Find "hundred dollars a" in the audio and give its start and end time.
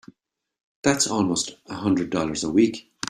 1.75-2.49